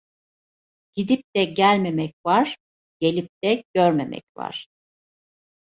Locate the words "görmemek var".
3.73-4.67